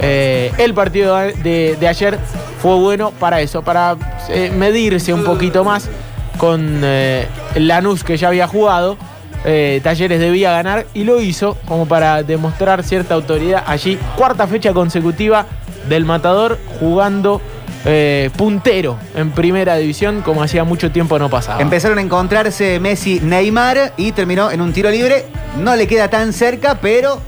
Eh, 0.00 0.52
el 0.58 0.74
partido 0.74 1.16
de, 1.16 1.76
de 1.78 1.88
ayer 1.88 2.18
fue 2.60 2.74
bueno 2.76 3.10
para 3.12 3.40
eso, 3.40 3.62
para 3.62 3.96
eh, 4.28 4.52
medirse 4.54 5.14
un 5.14 5.24
poquito 5.24 5.64
más 5.64 5.88
con 6.36 6.80
eh, 6.82 7.26
Lanús 7.54 8.04
que 8.04 8.16
ya 8.16 8.28
había 8.28 8.46
jugado. 8.46 8.96
Eh, 9.44 9.80
Talleres 9.82 10.20
debía 10.20 10.52
ganar 10.52 10.86
y 10.92 11.04
lo 11.04 11.20
hizo 11.20 11.56
como 11.66 11.86
para 11.86 12.22
demostrar 12.22 12.82
cierta 12.82 13.14
autoridad 13.14 13.64
allí. 13.66 13.98
Cuarta 14.16 14.46
fecha 14.46 14.72
consecutiva 14.72 15.46
del 15.88 16.04
Matador 16.04 16.58
jugando 16.78 17.40
eh, 17.84 18.30
puntero 18.36 18.98
en 19.14 19.30
primera 19.30 19.76
división 19.76 20.20
como 20.22 20.42
hacía 20.42 20.64
mucho 20.64 20.90
tiempo 20.90 21.18
no 21.18 21.28
pasaba. 21.30 21.60
Empezaron 21.62 21.98
a 21.98 22.02
encontrarse 22.02 22.78
Messi, 22.80 23.20
Neymar 23.20 23.92
y 23.96 24.12
terminó 24.12 24.50
en 24.50 24.60
un 24.60 24.72
tiro 24.72 24.90
libre. 24.90 25.26
No 25.58 25.74
le 25.76 25.86
queda 25.86 26.08
tan 26.08 26.32
cerca, 26.32 26.76
pero 26.80 27.20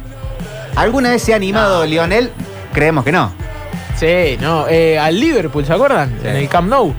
¿alguna 0.76 1.10
vez 1.10 1.22
se 1.22 1.32
ha 1.32 1.36
animado 1.36 1.80
No. 1.80 1.86
Lionel? 1.86 2.30
Creemos 2.72 3.04
que 3.04 3.12
no. 3.12 3.32
Sí, 3.98 4.36
no, 4.40 4.66
eh, 4.68 4.98
al 4.98 5.18
Liverpool, 5.18 5.64
¿se 5.64 5.72
acuerdan? 5.72 6.16
Sí. 6.22 6.28
En 6.28 6.36
el 6.36 6.48
Camp 6.48 6.68
Nou, 6.68 6.92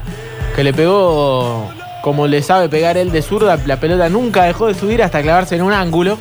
que 0.56 0.64
le 0.64 0.74
pegó 0.74 1.70
como 2.02 2.28
le 2.28 2.42
sabe 2.42 2.70
pegar 2.70 2.98
él 2.98 3.12
de 3.12 3.22
zurda, 3.22 3.58
la 3.66 3.78
pelota 3.78 4.10
nunca 4.10 4.44
dejó 4.44 4.68
de 4.68 4.74
subir 4.74 5.02
hasta 5.04 5.22
clavarse 5.22 5.56
en 5.56 5.62
un 5.62 5.74
ángulo. 5.74 6.18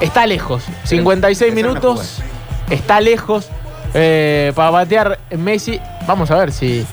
está 0.00 0.26
lejos. 0.26 0.64
56 0.84 1.52
Pero- 1.54 1.68
minutos, 1.68 2.20
está 2.70 3.00
lejos 3.00 3.48
eh, 3.94 4.52
para 4.54 4.70
batear 4.70 5.18
Messi. 5.36 5.80
Vamos 6.10 6.28
a 6.32 6.36
ver 6.38 6.50
si 6.50 6.84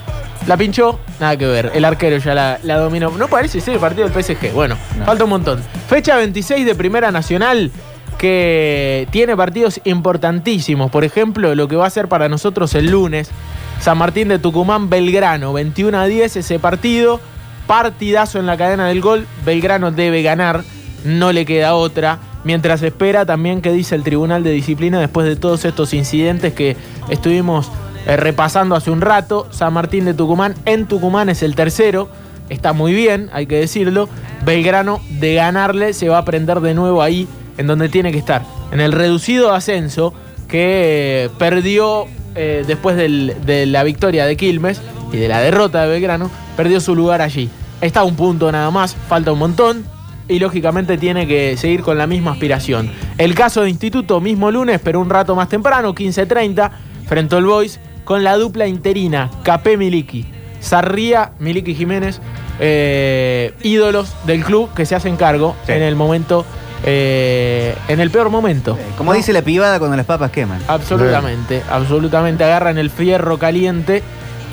la 0.45 0.55
pinchó. 0.57 0.99
Nada 1.19 1.35
que 1.35 1.47
ver, 1.47 1.71
el 1.73 1.83
arquero 1.85 2.17
ya 2.19 2.35
la, 2.35 2.59
la 2.61 2.77
dominó. 2.77 3.09
No 3.09 3.27
parece 3.27 3.59
ser 3.61 3.73
el 3.73 3.79
partido 3.79 4.07
del 4.07 4.23
PSG. 4.23 4.53
Bueno, 4.53 4.77
No. 4.99 5.05
falta 5.05 5.23
un 5.23 5.31
montón. 5.31 5.59
Fecha 5.89 6.15
26 6.17 6.67
de 6.67 6.75
Primera 6.75 7.11
Nacional 7.11 7.71
que 8.19 9.07
tiene 9.09 9.35
partidos 9.35 9.81
importantísimos. 9.85 10.91
Por 10.91 11.03
ejemplo, 11.03 11.55
lo 11.55 11.67
que 11.67 11.75
va 11.75 11.87
a 11.87 11.89
ser 11.89 12.07
para 12.07 12.29
nosotros 12.29 12.75
el 12.75 12.91
lunes. 12.91 13.31
San 13.79 13.97
Martín 13.97 14.27
de 14.27 14.37
Tucumán, 14.37 14.87
Belgrano, 14.87 15.51
21 15.51 15.97
a 15.99 16.05
10 16.05 16.35
ese 16.35 16.59
partido. 16.59 17.19
Partidazo 17.65 18.37
en 18.37 18.45
la 18.45 18.55
cadena 18.55 18.87
del 18.87 19.01
gol. 19.01 19.25
Belgrano 19.45 19.89
debe 19.89 20.21
ganar, 20.21 20.63
no 21.05 21.31
le 21.31 21.43
queda 21.45 21.73
otra. 21.73 22.19
Mientras 22.43 22.83
espera 22.83 23.25
también 23.25 23.61
que 23.61 23.71
dice 23.71 23.95
el 23.95 24.03
Tribunal 24.03 24.43
de 24.43 24.51
Disciplina 24.51 24.99
después 24.99 25.25
de 25.27 25.35
todos 25.35 25.65
estos 25.65 25.95
incidentes 25.95 26.53
que 26.53 26.77
estuvimos 27.09 27.71
eh, 28.07 28.15
repasando 28.15 28.75
hace 28.75 28.89
un 28.89 29.01
rato. 29.01 29.47
San 29.51 29.73
Martín 29.73 30.05
de 30.05 30.13
Tucumán 30.13 30.55
en 30.65 30.87
Tucumán 30.87 31.29
es 31.29 31.43
el 31.43 31.55
tercero. 31.55 32.09
Está 32.49 32.71
muy 32.71 32.93
bien, 32.93 33.29
hay 33.33 33.45
que 33.45 33.57
decirlo. 33.57 34.07
Belgrano 34.45 35.01
de 35.19 35.35
ganarle 35.35 35.93
se 35.93 36.07
va 36.07 36.19
a 36.19 36.25
prender 36.25 36.61
de 36.61 36.73
nuevo 36.73 37.01
ahí 37.01 37.27
en 37.57 37.67
donde 37.67 37.89
tiene 37.89 38.13
que 38.13 38.17
estar. 38.17 38.43
En 38.71 38.79
el 38.79 38.93
reducido 38.93 39.53
ascenso 39.53 40.13
que 40.47 41.25
eh, 41.25 41.29
perdió 41.37 42.05
eh, 42.35 42.63
después 42.65 42.95
de 42.95 43.65
la 43.65 43.83
victoria 43.83 44.25
de 44.25 44.37
Quilmes 44.37 44.81
y 45.11 45.17
de 45.17 45.27
la 45.27 45.41
derrota 45.41 45.83
de 45.83 45.89
Belgrano, 45.89 46.31
perdió 46.55 46.79
su 46.79 46.95
lugar 46.95 47.21
allí. 47.21 47.49
Está 47.81 48.01
a 48.01 48.03
un 48.05 48.15
punto 48.15 48.49
nada 48.51 48.71
más, 48.71 48.95
falta 48.95 49.33
un 49.33 49.39
montón 49.39 49.85
y 50.29 50.39
lógicamente 50.39 50.97
tiene 50.97 51.27
que 51.27 51.57
seguir 51.57 51.81
con 51.81 51.97
la 51.97 52.07
misma 52.07 52.31
aspiración. 52.31 52.89
El 53.17 53.35
caso 53.35 53.63
de 53.63 53.69
Instituto, 53.69 54.21
mismo 54.21 54.49
lunes, 54.49 54.79
pero 54.83 54.99
un 55.01 55.09
rato 55.09 55.35
más 55.35 55.49
temprano, 55.49 55.93
15.30, 55.93 56.71
frente 57.05 57.35
al 57.35 57.45
Boys, 57.45 57.79
con 58.07 58.23
la 58.23 58.37
dupla 58.37 58.67
interina, 58.67 59.29
Capé 59.43 59.75
Miliki. 59.75 60.25
Sarría, 60.61 61.33
Miliki 61.39 61.75
Jiménez, 61.75 62.21
eh, 62.57 63.53
ídolos 63.63 64.13
del 64.25 64.45
club 64.45 64.73
que 64.73 64.85
se 64.85 64.95
hacen 64.95 65.17
cargo 65.17 65.57
Sí. 65.65 65.73
en 65.73 65.83
el 65.83 65.97
momento, 65.97 66.45
eh, 66.85 67.75
en 67.89 67.99
el 67.99 68.09
peor 68.09 68.29
momento. 68.29 68.77
Como 68.97 69.13
dice 69.13 69.33
la 69.33 69.41
pibada 69.41 69.77
cuando 69.77 69.97
las 69.97 70.05
papas 70.05 70.31
queman. 70.31 70.61
Absolutamente, 70.69 71.61
absolutamente 71.69 72.45
agarran 72.45 72.77
el 72.77 72.89
fierro 72.89 73.37
caliente 73.39 74.01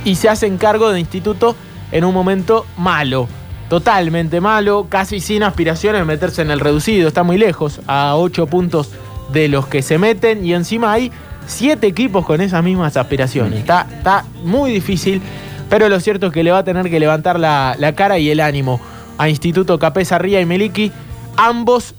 y 0.05 0.17
se 0.17 0.29
hacen 0.29 0.59
cargo 0.59 0.91
de 0.91 0.99
instituto 0.99 1.55
en 1.93 2.05
un 2.05 2.13
momento 2.13 2.67
malo, 2.77 3.29
totalmente 3.69 4.41
malo, 4.41 4.89
casi 4.89 5.21
sin 5.21 5.45
aspiraciones 5.45 6.01
de 6.01 6.05
meterse 6.07 6.43
en 6.43 6.51
el 6.51 6.59
reducido, 6.59 7.07
está 7.07 7.23
muy 7.23 7.39
lejos, 7.39 7.81
a 7.87 8.17
8 8.17 8.49
puntos 8.49 8.91
de 9.33 9.47
los 9.47 9.69
que 9.69 9.81
se 9.81 9.97
meten 9.97 10.45
y 10.45 10.55
encima 10.55 10.91
hay 10.93 11.13
7 11.47 11.87
equipos 11.87 12.25
con 12.25 12.41
esas 12.41 12.63
mismas 12.65 12.97
aspiraciones. 12.97 13.61
Está, 13.61 13.87
está 13.97 14.25
muy 14.45 14.71
difícil, 14.73 15.21
pero 15.69 15.89
lo 15.89 15.99
cierto 16.01 16.27
es 16.27 16.33
que 16.33 16.43
le 16.43 16.51
va 16.51 16.59
a 16.59 16.65
tener 16.65 16.89
que 16.91 16.99
levantar 17.01 17.39
la, 17.39 17.75
la 17.79 17.95
cara 17.95 18.19
y 18.19 18.31
el 18.31 18.41
ánimo 18.41 18.81
a 19.19 19.29
Instituto 19.29 19.79
Capé 19.79 20.05
Sarría 20.05 20.41
y 20.41 20.47
Meliki, 20.47 20.91
ambos 21.37 21.95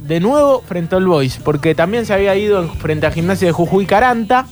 de 0.00 0.20
nuevo 0.20 0.62
frente 0.66 0.94
al 0.96 1.06
Boys, 1.06 1.38
porque 1.44 1.74
también 1.74 2.06
se 2.06 2.14
había 2.14 2.34
ido 2.36 2.62
en- 2.62 2.70
frente 2.70 3.06
a 3.06 3.10
Gimnasia 3.10 3.48
de 3.48 3.52
Jujuy 3.52 3.84
Caranta, 3.86 4.46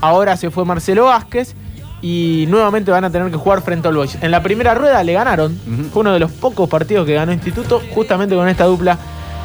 ahora 0.00 0.36
se 0.36 0.50
fue 0.50 0.64
Marcelo 0.64 1.04
Vázquez 1.04 1.54
y 2.02 2.46
nuevamente 2.48 2.90
van 2.90 3.04
a 3.04 3.10
tener 3.10 3.30
que 3.30 3.36
jugar 3.36 3.62
frente 3.62 3.88
al 3.88 3.96
Boys. 3.96 4.16
En 4.22 4.30
la 4.30 4.42
primera 4.42 4.74
rueda 4.74 5.02
le 5.04 5.12
ganaron, 5.12 5.58
fue 5.92 6.00
uno 6.00 6.12
de 6.12 6.18
los 6.18 6.30
pocos 6.32 6.68
partidos 6.68 7.06
que 7.06 7.14
ganó 7.14 7.32
Instituto, 7.32 7.80
justamente 7.94 8.34
con 8.34 8.48
esta 8.48 8.64
dupla 8.64 8.98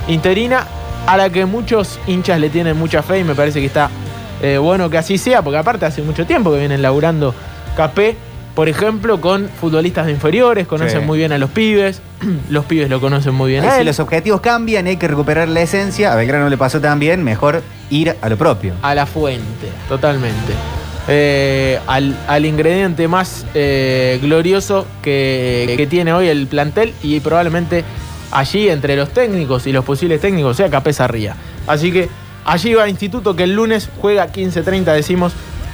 interina, 0.07 0.65
a 1.07 1.17
la 1.17 1.29
que 1.29 1.45
muchos 1.45 1.99
hinchas 2.07 2.39
le 2.39 2.49
tienen 2.49 2.77
mucha 2.77 3.01
fe 3.03 3.19
y 3.19 3.23
me 3.23 3.35
parece 3.35 3.59
que 3.59 3.65
está 3.65 3.89
eh, 4.41 4.57
bueno 4.57 4.89
que 4.89 4.97
así 4.97 5.17
sea, 5.17 5.41
porque 5.41 5.57
aparte 5.57 5.85
hace 5.85 6.01
mucho 6.01 6.25
tiempo 6.25 6.51
que 6.51 6.59
vienen 6.59 6.81
laburando 6.81 7.33
Capé, 7.77 8.15
por 8.55 8.67
ejemplo, 8.67 9.21
con 9.21 9.47
futbolistas 9.49 10.05
de 10.07 10.11
inferiores, 10.11 10.67
conocen 10.67 10.99
Sí. 11.01 11.05
muy 11.05 11.17
bien 11.19 11.31
a 11.31 11.37
los 11.37 11.49
pibes, 11.51 12.01
los 12.49 12.65
pibes 12.65 12.89
lo 12.89 12.99
conocen 12.99 13.33
muy 13.33 13.51
bien 13.51 13.63
a 13.63 13.77
si 13.77 13.83
los 13.85 13.99
objetivos 14.01 14.41
cambian, 14.41 14.87
hay 14.87 14.97
que 14.97 15.07
recuperar 15.07 15.47
la 15.47 15.61
esencia. 15.61 16.11
A 16.11 16.15
Belgrano 16.17 16.49
le 16.49 16.57
pasó 16.57 16.81
también, 16.81 17.23
mejor 17.23 17.61
ir 17.89 18.15
a 18.21 18.27
lo 18.29 18.37
propio. 18.37 18.73
A 18.81 18.93
la 18.93 19.05
fuente, 19.05 19.69
totalmente. 19.87 20.53
Eh, 21.07 21.79
al, 21.87 22.15
al 22.27 22.45
ingrediente 22.45 23.07
más 23.07 23.45
eh, 23.55 24.19
glorioso 24.21 24.85
que, 25.01 25.73
que 25.77 25.87
tiene 25.87 26.13
hoy 26.13 26.27
el 26.27 26.45
plantel 26.47 26.93
y 27.01 27.19
probablemente 27.21 27.83
allí 28.31 28.69
entre 28.69 28.95
los 28.95 29.09
técnicos 29.09 29.65
y 29.65 29.71
los 29.71 29.83
posibles 29.83 30.21
técnicos 30.21 30.57
sea 30.57 30.69
Capé 30.69 30.93
Sarría. 30.93 31.35
Así 31.67 31.91
que 31.91 32.07
allí 32.45 32.73
va 32.73 32.89
Instituto 32.89 33.35
que 33.35 33.43
el 33.43 33.55
lunes 33.55 33.89
juega 33.99 34.31
15.30 34.31 34.93
decimos 34.93 35.33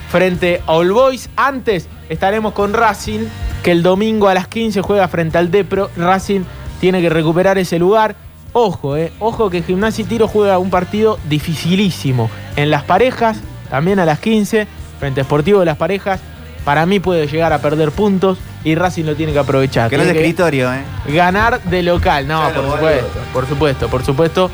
frente 0.09 0.61
a 0.65 0.73
All 0.73 0.91
Boys. 0.91 1.29
Antes 1.35 1.87
estaremos 2.09 2.53
con 2.53 2.73
Racing 2.73 3.27
que 3.63 3.71
el 3.71 3.83
domingo 3.83 4.29
a 4.29 4.33
las 4.33 4.47
15 4.47 4.81
juega 4.81 5.07
frente 5.07 5.37
al 5.37 5.51
Depro. 5.51 5.89
Racing 5.97 6.41
tiene 6.79 7.01
que 7.01 7.09
recuperar 7.09 7.57
ese 7.57 7.79
lugar. 7.79 8.15
Ojo, 8.53 8.97
eh, 8.97 9.11
ojo 9.19 9.49
que 9.49 9.61
Gimnasia 9.61 10.03
y 10.03 10.07
Tiro 10.07 10.27
juega 10.27 10.57
un 10.57 10.69
partido 10.69 11.19
dificilísimo. 11.29 12.29
En 12.55 12.71
las 12.71 12.83
parejas, 12.83 13.37
también 13.69 13.99
a 13.99 14.05
las 14.05 14.19
15, 14.19 14.67
frente 14.99 15.21
a 15.21 15.23
Sportivo 15.23 15.59
de 15.59 15.65
las 15.65 15.77
parejas, 15.77 16.19
para 16.63 16.85
mí 16.85 16.99
puede 16.99 17.27
llegar 17.27 17.53
a 17.53 17.59
perder 17.59 17.91
puntos 17.91 18.39
y 18.63 18.75
Racing 18.75 19.05
lo 19.05 19.15
tiene 19.15 19.31
que 19.33 19.39
aprovechar. 19.39 19.89
Que 19.89 19.97
no 19.97 20.03
es 20.03 20.09
escritorio, 20.09 20.73
¿eh? 20.73 20.81
ganar 21.07 21.61
de 21.63 21.83
local. 21.83 22.27
No, 22.27 22.39
Claro, 22.39 22.63
por 22.63 22.71
supuesto, 22.73 23.19
por 23.33 23.47
supuesto, 23.47 23.87
por 23.89 24.05
supuesto. 24.05 24.51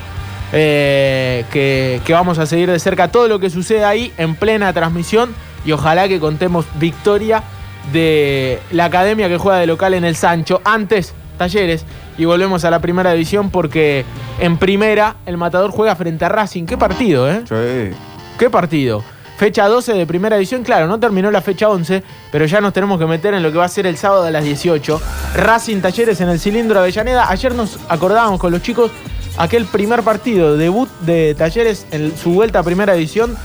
Eh, 0.54 1.44
que, 1.52 2.00
que 2.06 2.14
vamos 2.14 2.40
a 2.40 2.46
seguir 2.46 2.72
de 2.72 2.80
cerca 2.80 3.10
todo 3.10 3.28
lo 3.28 3.40
que 3.40 3.50
sucede 3.50 3.84
ahí 3.84 4.14
en 4.18 4.36
plena 4.36 4.72
transmisión 4.72 5.34
y 5.66 5.72
ojalá 5.72 6.08
que 6.08 6.20
contemos 6.20 6.66
victoria 6.80 7.44
de 7.92 8.60
la 8.72 8.86
academia 8.86 9.28
que 9.28 9.38
juega 9.38 9.60
de 9.60 9.68
local 9.68 9.94
en 9.94 10.06
el 10.06 10.16
Sancho. 10.16 10.62
Antes, 10.64 11.14
Talleres. 11.38 11.86
Y 12.18 12.26
volvemos 12.26 12.64
a 12.64 12.70
la 12.70 12.80
primera 12.80 13.12
división 13.12 13.50
porque 13.50 14.06
en 14.40 14.58
primera 14.58 15.16
el 15.26 15.38
Matador 15.38 15.72
juega 15.72 15.96
frente 15.96 16.26
a 16.26 16.30
Racing. 16.30 16.66
¿Qué 16.66 16.78
partido, 16.78 17.30
eh? 17.30 17.42
Sí. 17.48 17.96
¿Qué 18.38 18.50
partido? 18.50 19.04
Fecha 19.38 19.68
12 19.68 19.94
de 19.94 20.06
primera 20.06 20.38
edición, 20.38 20.64
claro, 20.64 20.88
no 20.88 21.00
terminó 21.00 21.32
la 21.32 21.42
fecha 21.42 21.68
11, 21.68 22.04
pero 22.32 22.46
ya 22.46 22.62
nos 22.62 22.72
tenemos 22.72 23.00
que 23.00 23.08
meter 23.08 23.34
en 23.34 23.42
lo 23.42 23.52
que 23.52 23.58
va 23.58 23.66
a 23.66 23.70
ser 23.70 23.88
el 23.88 23.98
sábado 23.98 24.26
a 24.26 24.32
las 24.32 24.44
18. 24.44 25.02
Racing 25.36 25.82
Talleres 25.82 26.22
en 26.22 26.30
el 26.30 26.40
cilindro 26.40 26.76
de 26.76 26.82
Avellaneda. 26.82 27.30
Ayer 27.30 27.56
nos 27.56 27.80
acordábamos 27.90 28.40
con 28.40 28.52
los 28.52 28.62
chicos 28.62 28.92
aquel 29.38 29.66
primer 29.66 30.04
partido, 30.04 30.58
debut 30.58 30.90
de 31.02 31.36
Talleres 31.36 31.86
en 31.92 32.16
su 32.18 32.32
vuelta 32.32 32.60
a 32.60 32.64
primera 32.64 32.94
edición, 32.96 33.36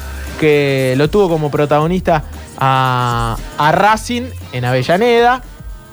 que 0.40 0.95
lo 0.97 1.09
tuvo 1.09 1.28
como 1.28 1.50
protagonista 1.50 2.25
a, 2.59 3.37
a 3.57 3.73
Racing 3.73 4.25
en 4.52 4.64
Avellaneda, 4.64 5.42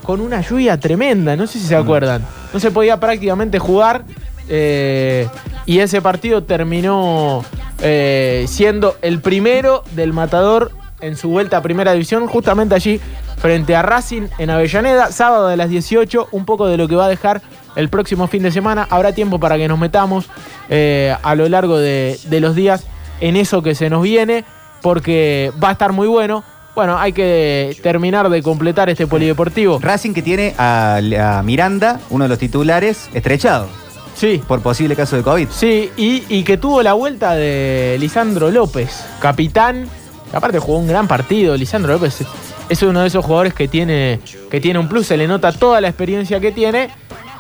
con 0.04 0.22
una 0.22 0.42
lluvia 0.42 0.80
tremenda, 0.80 1.36
no 1.36 1.48
sé 1.48 1.60
si 1.60 1.66
se 1.66 1.75
acuerdan. 1.75 2.24
No 2.54 2.60
se 2.60 2.72
podía 2.72 3.00
prácticamente 3.00 3.60
jugar. 3.60 4.04
eh, 4.48 5.28
y 5.66 5.80
ese 5.80 6.00
partido 6.00 6.44
terminó 6.44 7.44
eh, 7.82 8.46
siendo 8.48 8.96
el 9.02 9.20
primero 9.20 9.84
del 9.96 10.14
Matador 10.14 10.72
en 11.02 11.18
su 11.18 11.30
vuelta 11.30 11.58
a 11.58 11.62
Primera 11.62 11.94
División, 11.94 12.28
justamente 12.28 12.75
allí 12.75 13.02
frente 13.38 13.75
a 13.75 13.82
Racing 13.82 14.28
en 14.38 14.52
Avellaneda, 14.52 15.12
sábado 15.12 15.48
de 15.48 15.58
las 15.58 15.70
18, 15.70 16.30
un 16.32 16.46
poco 16.46 16.68
de 16.68 16.78
lo 16.78 16.88
que 16.88 16.96
va 16.96 17.06
a 17.06 17.10
dejar 17.10 17.42
el 17.75 17.89
próximo 17.89 18.27
fin 18.27 18.44
de 18.44 18.51
semana. 18.51 18.88
Habrá 18.89 19.13
tiempo 19.13 19.39
para 19.39 19.58
que 19.58 19.67
nos 19.67 19.77
metamos 19.79 20.25
eh, 20.70 21.15
a 21.22 21.36
lo 21.36 21.48
largo 21.50 21.77
de, 21.77 22.20
de 22.25 22.39
los 22.39 22.55
días 22.55 22.86
en 23.22 23.36
eso 23.36 23.62
que 23.62 23.75
se 23.75 23.89
nos 23.89 24.03
viene, 24.03 24.44
porque 24.82 25.51
va 25.63 25.70
a 25.70 25.72
estar 25.74 25.91
muy 25.94 26.08
bueno. 26.08 26.44
Bueno, 26.75 26.98
hay 26.98 27.13
que 27.13 27.77
terminar 27.82 28.29
de 28.29 28.44
completar 28.44 28.89
este 28.89 29.08
polideportivo. 29.08 29.79
Racing 29.82 30.13
que 30.13 30.22
tiene 30.22 30.53
a, 30.58 30.98
a 31.38 31.41
Miranda, 31.44 32.01
uno 32.10 32.25
de 32.25 32.29
los 32.29 32.38
titulares, 32.39 33.10
estrechado 33.13 33.67
Sí, 34.13 34.41
por 34.48 34.62
posible 34.62 34.96
caso 34.96 35.15
de 35.17 35.24
COVID. 35.24 35.48
Sí, 35.50 35.89
y, 35.98 36.24
y 36.29 36.44
que 36.44 36.58
tuvo 36.58 36.82
la 36.84 36.94
vuelta 36.94 37.34
de 37.36 37.98
Lisandro 38.00 38.50
López, 38.50 39.05
capitán. 39.20 39.89
que 40.32 40.38
Aparte 40.38 40.60
jugó 40.60 40.79
un 40.79 40.88
gran 40.88 41.05
partido. 41.08 41.55
Lisandro 41.58 41.94
López 41.94 42.22
es- 42.22 42.27
es 42.67 42.82
uno 42.82 43.01
de 43.01 43.08
esos 43.08 43.24
jugadores 43.24 43.53
que 43.53 43.67
tiene, 43.67 44.20
que 44.50 44.60
tiene 44.60 44.79
un 44.79 44.88
plus, 44.89 45.05
se 45.08 45.17
le 45.17 45.27
nota 45.27 45.51
toda 45.51 45.79
la 45.82 45.88
experiencia 45.89 46.39
que 46.39 46.51
tiene. 46.51 46.89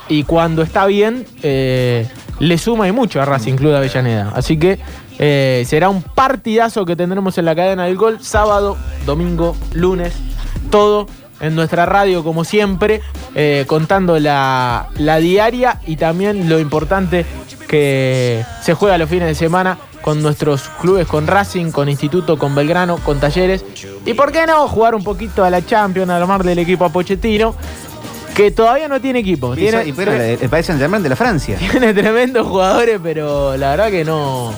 Y 0.07 0.23
cuando 0.23 0.61
está 0.61 0.85
bien, 0.85 1.25
eh, 1.41 2.07
le 2.39 2.57
suma 2.57 2.87
y 2.87 2.91
mucho 2.91 3.21
a 3.21 3.25
Racing 3.25 3.55
Club 3.55 3.71
de 3.71 3.77
Avellaneda. 3.77 4.31
Así 4.35 4.57
que 4.57 4.79
eh, 5.17 5.63
será 5.67 5.89
un 5.89 6.01
partidazo 6.01 6.85
que 6.85 6.95
tendremos 6.95 7.37
en 7.37 7.45
la 7.45 7.55
cadena 7.55 7.85
del 7.85 7.95
gol 7.95 8.19
sábado, 8.21 8.77
domingo, 9.05 9.55
lunes, 9.73 10.13
todo 10.69 11.07
en 11.39 11.55
nuestra 11.55 11.85
radio 11.85 12.23
como 12.23 12.43
siempre, 12.43 13.01
eh, 13.33 13.65
contando 13.67 14.19
la, 14.19 14.89
la 14.97 15.17
diaria 15.17 15.81
y 15.85 15.97
también 15.97 16.49
lo 16.49 16.59
importante 16.59 17.25
que 17.67 18.43
se 18.61 18.73
juega 18.73 18.97
los 18.97 19.09
fines 19.09 19.27
de 19.27 19.35
semana 19.35 19.77
con 20.01 20.21
nuestros 20.21 20.69
clubes, 20.81 21.07
con 21.07 21.25
Racing, 21.25 21.71
con 21.71 21.89
Instituto, 21.89 22.37
con 22.37 22.53
Belgrano, 22.53 22.97
con 22.97 23.19
Talleres. 23.19 23.65
Y 24.05 24.13
por 24.13 24.31
qué 24.31 24.45
no 24.45 24.67
jugar 24.67 24.93
un 24.93 25.03
poquito 25.03 25.43
a 25.43 25.49
la 25.49 25.65
Champions, 25.65 26.11
a 26.11 26.19
lo 26.19 26.27
más 26.27 26.43
del 26.43 26.59
equipo 26.59 26.85
a 26.85 26.89
Pochettino. 26.89 27.55
Que 28.35 28.51
todavía 28.51 28.87
no 28.87 28.99
tiene 29.01 29.19
equipo. 29.19 29.55
Tiene, 29.55 29.85
y 29.85 29.93
pero 29.93 30.11
el, 30.13 30.21
el 30.41 30.49
Paris 30.49 30.65
Saint 30.67 30.79
Germain 30.81 31.01
de 31.01 31.09
la 31.09 31.15
Francia. 31.15 31.57
tiene 31.57 31.93
tremendos 31.93 32.45
jugadores, 32.47 32.99
pero 33.01 33.55
la 33.57 33.71
verdad 33.71 33.89
que 33.89 34.03
no, 34.05 34.53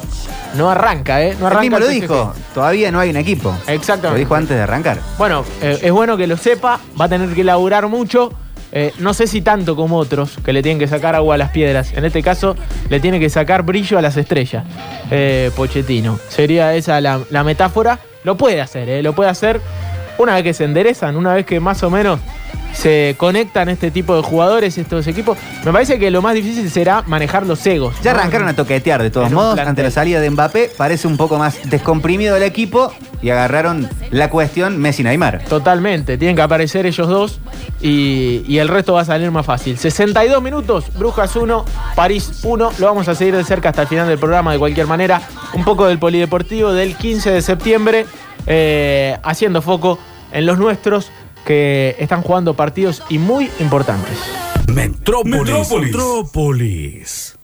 no 0.56 0.70
arranca, 0.70 1.22
¿eh? 1.24 1.36
No 1.40 1.46
Él 1.46 1.46
arranca 1.46 1.62
mismo 1.62 1.80
lo 1.80 1.88
dijo, 1.88 2.34
todavía 2.54 2.92
no 2.92 3.00
hay 3.00 3.12
un 3.12 3.18
equipo. 3.18 3.56
Exactamente. 3.68 4.10
Lo 4.10 4.16
dijo 4.18 4.36
antes 4.36 4.58
de 4.58 4.64
arrancar. 4.64 5.00
Bueno, 5.18 5.46
eh, 5.62 5.80
es 5.84 5.92
bueno 5.92 6.18
que 6.18 6.28
lo 6.28 6.38
sepa, 6.38 6.80
va 7.00 7.06
a 7.06 7.10
tener 7.10 7.30
que 7.30 7.44
laburar 7.44 7.88
mucho. 7.88 8.34
eh, 8.72 8.94
no 9.00 9.14
sé 9.14 9.28
si 9.28 9.42
tanto 9.42 9.76
como 9.76 9.98
otros, 9.98 10.38
que 10.44 10.52
le 10.52 10.62
tienen 10.62 10.80
que 10.80 10.88
sacar 10.88 11.16
agua 11.16 11.36
a 11.36 11.38
las 11.38 11.52
piedras. 11.52 11.94
En 11.94 12.04
este 12.04 12.22
caso, 12.22 12.56
le 12.90 13.00
tiene 13.00 13.20
que 13.20 13.30
sacar 13.30 13.64
brillo 13.64 13.98
a 13.98 14.02
las 14.02 14.18
estrellas. 14.18 14.66
Eh, 15.10 15.52
Pochettino. 15.56 16.20
Sería 16.28 16.74
esa 16.76 17.00
la, 17.00 17.22
la 17.30 17.44
metáfora. 17.44 18.00
Lo 18.24 18.36
puede 18.36 18.60
hacer, 18.60 18.90
eh, 18.90 19.02
lo 19.04 19.14
puede 19.14 19.30
hacer 19.30 19.62
una 20.18 20.34
vez 20.34 20.44
que 20.44 20.54
se 20.54 20.66
enderezan, 20.66 21.16
una 21.16 21.34
vez 21.34 21.46
que 21.46 21.60
más 21.60 21.82
o 21.84 21.90
menos 21.90 22.20
se 22.78 23.16
conectan 23.18 23.70
este 23.70 23.90
tipo 23.90 24.16
de 24.16 24.22
jugadores, 24.22 24.78
estos 24.78 25.08
equipos. 25.08 25.38
Me 25.66 25.74
parece 25.74 25.98
que 25.98 26.12
lo 26.12 26.22
más 26.22 26.36
difícil 26.36 26.70
será 26.70 27.04
manejar 27.08 27.46
los 27.46 27.66
egos. 27.66 27.96
Ya 28.04 28.14
¿no? 28.14 28.20
arrancaron 28.20 28.48
a 28.48 28.56
toquetear 28.56 29.02
de 29.02 29.10
todos 29.10 29.28
En 29.28 29.34
modos. 29.34 29.58
Ante 29.58 29.82
la 29.82 29.90
salida 29.90 30.20
de 30.20 30.30
Mbappé, 30.30 30.72
parece 30.78 31.08
un 31.08 31.18
poco 31.18 31.40
más 31.40 31.58
descomprimido 31.70 32.36
el 32.36 32.44
equipo 32.44 32.94
y 33.22 33.32
agarraron 33.32 33.90
la 34.12 34.30
cuestión 34.30 34.78
Messi-Neymar. 34.80 35.44
Totalmente, 35.46 36.20
tienen 36.20 36.36
que 36.36 36.44
aparecer 36.44 36.86
ellos 36.86 37.08
dos 37.08 37.40
y, 37.82 38.44
y 38.48 38.60
el 38.60 38.68
resto 38.68 38.94
va 38.94 39.02
a 39.02 39.06
salir 39.06 39.32
más 39.32 39.46
fácil. 39.46 39.78
62 39.80 40.42
minutos, 40.44 40.86
Brujas 40.96 41.36
1, 41.36 41.66
París 41.96 42.42
1. 42.44 42.72
Lo 42.78 42.86
vamos 42.86 43.08
a 43.08 43.16
seguir 43.16 43.36
de 43.36 43.44
cerca 43.44 43.70
hasta 43.70 43.82
el 43.82 43.88
final 43.88 44.08
del 44.08 44.20
programa 44.20 44.54
de 44.54 44.60
cualquier 44.60 44.86
manera. 44.86 45.20
Un 45.54 45.64
poco 45.64 45.88
del 45.88 45.98
polideportivo 45.98 46.72
del 46.74 46.96
15 46.96 47.32
de 47.32 47.42
septiembre, 47.42 48.06
eh, 48.46 49.18
haciendo 49.24 49.64
foco 49.64 49.98
en 50.32 50.46
los 50.46 50.60
nuestros 50.60 51.12
que 51.48 51.96
están 51.98 52.22
jugando 52.22 52.56
partidos 52.56 53.02
y 53.10 53.18
muy 53.20 53.50
importantes. 53.60 54.20
Metrópolis. 54.68 55.72
Metrópolis. 55.72 57.36